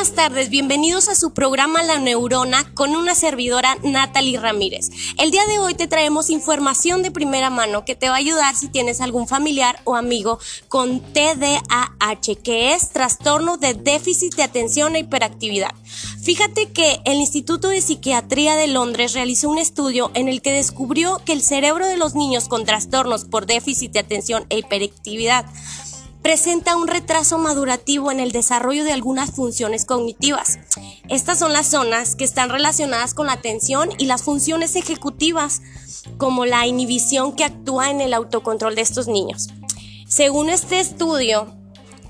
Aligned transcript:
buenas 0.00 0.14
tardes, 0.14 0.48
bienvenidos 0.48 1.08
a 1.08 1.14
su 1.14 1.32
programa 1.32 1.82
La 1.82 1.98
Neurona 1.98 2.72
con 2.72 2.96
una 2.96 3.14
servidora 3.14 3.76
Natalie 3.82 4.40
Ramírez. 4.40 4.88
El 5.18 5.30
día 5.30 5.44
de 5.46 5.58
hoy 5.58 5.74
te 5.74 5.88
traemos 5.88 6.30
información 6.30 7.02
de 7.02 7.10
primera 7.10 7.50
mano 7.50 7.84
que 7.84 7.94
te 7.94 8.08
va 8.08 8.14
a 8.14 8.18
ayudar 8.18 8.56
si 8.56 8.68
tienes 8.68 9.02
algún 9.02 9.28
familiar 9.28 9.78
o 9.84 9.96
amigo 9.96 10.38
con 10.68 11.00
TDAH, 11.00 12.36
que 12.42 12.72
es 12.72 12.90
trastorno 12.90 13.58
de 13.58 13.74
déficit 13.74 14.34
de 14.36 14.42
atención 14.42 14.96
e 14.96 15.00
hiperactividad. 15.00 15.74
Fíjate 16.22 16.70
que 16.70 17.00
el 17.04 17.18
Instituto 17.18 17.68
de 17.68 17.82
Psiquiatría 17.82 18.56
de 18.56 18.68
Londres 18.68 19.12
realizó 19.12 19.50
un 19.50 19.58
estudio 19.58 20.10
en 20.14 20.28
el 20.28 20.40
que 20.40 20.52
descubrió 20.52 21.20
que 21.26 21.34
el 21.34 21.42
cerebro 21.42 21.86
de 21.86 21.98
los 21.98 22.14
niños 22.14 22.48
con 22.48 22.64
trastornos 22.64 23.26
por 23.26 23.44
déficit 23.44 23.92
de 23.92 24.00
atención 24.00 24.46
e 24.48 24.58
hiperactividad 24.58 25.44
presenta 26.22 26.76
un 26.76 26.86
retraso 26.86 27.38
madurativo 27.38 28.10
en 28.10 28.20
el 28.20 28.32
desarrollo 28.32 28.84
de 28.84 28.92
algunas 28.92 29.32
funciones 29.32 29.84
cognitivas. 29.84 30.58
Estas 31.08 31.38
son 31.38 31.52
las 31.52 31.66
zonas 31.68 32.14
que 32.14 32.24
están 32.24 32.50
relacionadas 32.50 33.14
con 33.14 33.26
la 33.26 33.32
atención 33.32 33.90
y 33.98 34.06
las 34.06 34.22
funciones 34.22 34.76
ejecutivas, 34.76 35.62
como 36.18 36.46
la 36.46 36.66
inhibición 36.66 37.34
que 37.34 37.44
actúa 37.44 37.90
en 37.90 38.00
el 38.00 38.14
autocontrol 38.14 38.74
de 38.74 38.82
estos 38.82 39.08
niños. 39.08 39.48
Según 40.06 40.50
este 40.50 40.80
estudio, 40.80 41.59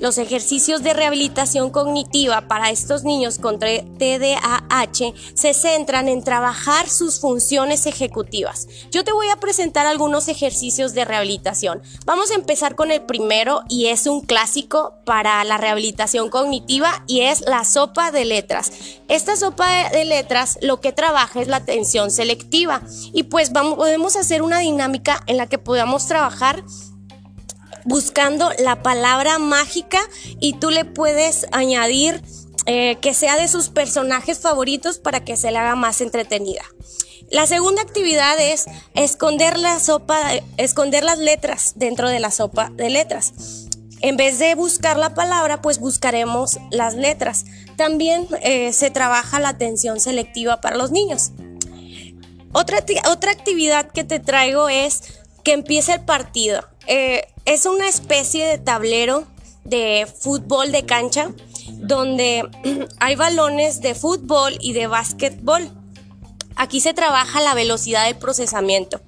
los 0.00 0.18
ejercicios 0.18 0.82
de 0.82 0.94
rehabilitación 0.94 1.70
cognitiva 1.70 2.48
para 2.48 2.70
estos 2.70 3.04
niños 3.04 3.38
con 3.38 3.58
TDAH 3.58 5.14
se 5.34 5.54
centran 5.54 6.08
en 6.08 6.24
trabajar 6.24 6.88
sus 6.88 7.20
funciones 7.20 7.86
ejecutivas. 7.86 8.66
Yo 8.90 9.04
te 9.04 9.12
voy 9.12 9.28
a 9.28 9.36
presentar 9.36 9.86
algunos 9.86 10.28
ejercicios 10.28 10.94
de 10.94 11.04
rehabilitación. 11.04 11.82
Vamos 12.06 12.30
a 12.30 12.34
empezar 12.34 12.74
con 12.74 12.90
el 12.90 13.02
primero 13.02 13.62
y 13.68 13.86
es 13.86 14.06
un 14.06 14.22
clásico 14.22 14.94
para 15.04 15.44
la 15.44 15.58
rehabilitación 15.58 16.30
cognitiva 16.30 17.04
y 17.06 17.20
es 17.20 17.42
la 17.42 17.64
sopa 17.64 18.10
de 18.10 18.24
letras. 18.24 18.72
Esta 19.08 19.36
sopa 19.36 19.90
de 19.90 20.04
letras 20.04 20.58
lo 20.62 20.80
que 20.80 20.92
trabaja 20.92 21.40
es 21.40 21.48
la 21.48 21.56
atención 21.56 22.10
selectiva 22.10 22.82
y 23.12 23.24
pues 23.24 23.52
vamos, 23.52 23.74
podemos 23.74 24.16
hacer 24.16 24.42
una 24.42 24.60
dinámica 24.60 25.22
en 25.26 25.36
la 25.36 25.46
que 25.46 25.58
podamos 25.58 26.06
trabajar 26.06 26.64
buscando 27.84 28.50
la 28.58 28.82
palabra 28.82 29.38
mágica 29.38 30.00
y 30.38 30.54
tú 30.54 30.70
le 30.70 30.84
puedes 30.84 31.46
añadir 31.52 32.22
eh, 32.66 32.96
que 33.00 33.14
sea 33.14 33.36
de 33.36 33.48
sus 33.48 33.68
personajes 33.68 34.38
favoritos 34.38 34.98
para 34.98 35.24
que 35.24 35.36
se 35.36 35.50
le 35.50 35.58
haga 35.58 35.76
más 35.76 36.00
entretenida. 36.00 36.62
La 37.30 37.46
segunda 37.46 37.80
actividad 37.80 38.38
es 38.40 38.66
esconder 38.94 39.56
la 39.58 39.78
sopa, 39.78 40.18
esconder 40.56 41.04
las 41.04 41.18
letras 41.18 41.74
dentro 41.76 42.08
de 42.08 42.18
la 42.18 42.30
sopa 42.30 42.70
de 42.74 42.90
letras. 42.90 43.68
En 44.00 44.16
vez 44.16 44.38
de 44.38 44.54
buscar 44.54 44.96
la 44.96 45.14
palabra, 45.14 45.62
pues 45.62 45.78
buscaremos 45.78 46.58
las 46.70 46.94
letras. 46.94 47.44
También 47.76 48.26
eh, 48.42 48.72
se 48.72 48.90
trabaja 48.90 49.38
la 49.38 49.50
atención 49.50 50.00
selectiva 50.00 50.60
para 50.60 50.76
los 50.76 50.90
niños. 50.90 51.30
Otra, 52.52 52.84
otra 53.08 53.30
actividad 53.30 53.90
que 53.92 54.02
te 54.02 54.18
traigo 54.18 54.68
es 54.68 55.19
que 55.42 55.52
empiece 55.52 55.94
el 55.94 56.00
partido. 56.04 56.64
Eh, 56.86 57.26
es 57.44 57.66
una 57.66 57.88
especie 57.88 58.46
de 58.46 58.58
tablero 58.58 59.26
de 59.64 60.06
fútbol 60.20 60.72
de 60.72 60.84
cancha 60.84 61.32
donde 61.68 62.48
hay 63.00 63.16
balones 63.16 63.80
de 63.80 63.94
fútbol 63.94 64.56
y 64.60 64.72
de 64.72 64.86
básquetbol. 64.86 65.70
Aquí 66.56 66.80
se 66.80 66.92
trabaja 66.92 67.40
la 67.40 67.54
velocidad 67.54 68.06
de 68.06 68.14
procesamiento. 68.14 69.00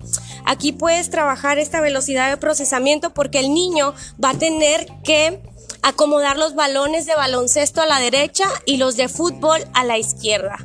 Aquí 0.44 0.72
puedes 0.72 1.10
trabajar 1.10 1.58
esta 1.58 1.80
velocidad 1.80 2.30
de 2.30 2.36
procesamiento 2.36 3.12
porque 3.12 3.40
el 3.40 3.52
niño 3.52 3.94
va 4.22 4.30
a 4.30 4.38
tener 4.38 4.86
que 5.04 5.42
acomodar 5.82 6.38
los 6.38 6.54
balones 6.54 7.06
de 7.06 7.14
baloncesto 7.14 7.82
a 7.82 7.86
la 7.86 7.98
derecha 7.98 8.44
y 8.64 8.76
los 8.76 8.96
de 8.96 9.08
fútbol 9.08 9.60
a 9.74 9.84
la 9.84 9.98
izquierda. 9.98 10.56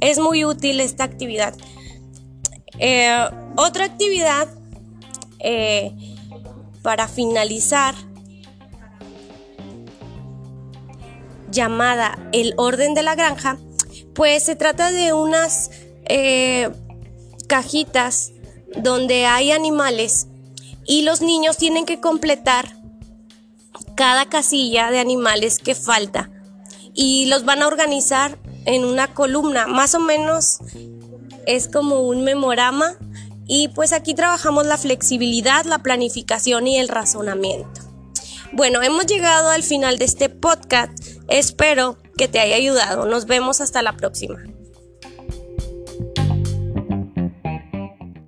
Es 0.00 0.18
muy 0.18 0.44
útil 0.44 0.80
esta 0.80 1.04
actividad. 1.04 1.54
Eh, 2.78 3.28
otra 3.56 3.84
actividad 3.84 4.48
eh, 5.44 5.92
para 6.82 7.06
finalizar, 7.06 7.94
llamada 11.50 12.18
el 12.32 12.54
orden 12.56 12.94
de 12.94 13.02
la 13.02 13.14
granja, 13.14 13.58
pues 14.14 14.42
se 14.42 14.56
trata 14.56 14.90
de 14.90 15.12
unas 15.12 15.70
eh, 16.06 16.70
cajitas 17.46 18.32
donde 18.76 19.26
hay 19.26 19.52
animales 19.52 20.26
y 20.86 21.02
los 21.02 21.20
niños 21.20 21.58
tienen 21.58 21.84
que 21.84 22.00
completar 22.00 22.76
cada 23.94 24.26
casilla 24.28 24.90
de 24.90 24.98
animales 24.98 25.58
que 25.58 25.74
falta 25.74 26.30
y 26.94 27.26
los 27.26 27.44
van 27.44 27.62
a 27.62 27.66
organizar 27.66 28.38
en 28.64 28.84
una 28.84 29.12
columna, 29.12 29.66
más 29.66 29.94
o 29.94 30.00
menos 30.00 30.58
es 31.46 31.68
como 31.68 32.00
un 32.00 32.24
memorama 32.24 32.96
y 33.46 33.68
pues 33.68 33.92
aquí 33.92 34.14
trabajamos 34.14 34.66
la 34.66 34.78
flexibilidad, 34.78 35.64
la 35.64 35.78
planificación 35.78 36.66
y 36.66 36.78
el 36.78 36.88
razonamiento. 36.88 37.80
Bueno, 38.52 38.82
hemos 38.82 39.06
llegado 39.06 39.50
al 39.50 39.62
final 39.62 39.98
de 39.98 40.04
este 40.04 40.28
podcast. 40.28 40.92
Espero 41.28 41.98
que 42.16 42.28
te 42.28 42.38
haya 42.38 42.56
ayudado. 42.56 43.06
Nos 43.06 43.26
vemos 43.26 43.60
hasta 43.60 43.82
la 43.82 43.96
próxima. 43.96 44.36